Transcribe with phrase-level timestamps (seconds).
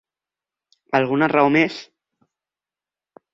[0.99, 1.77] Alguna raó més?